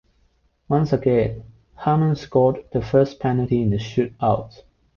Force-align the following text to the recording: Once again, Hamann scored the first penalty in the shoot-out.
Once 0.67 0.91
again, 0.93 1.43
Hamann 1.75 2.15
scored 2.15 2.65
the 2.73 2.81
first 2.81 3.19
penalty 3.19 3.61
in 3.61 3.69
the 3.69 3.77
shoot-out. 3.77 4.63